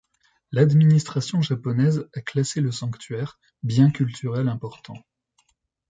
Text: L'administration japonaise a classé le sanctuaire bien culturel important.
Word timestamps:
L'administration 0.51 1.43
japonaise 1.43 2.09
a 2.15 2.21
classé 2.21 2.59
le 2.59 2.71
sanctuaire 2.71 3.39
bien 3.61 3.91
culturel 3.91 4.49
important. 4.49 4.95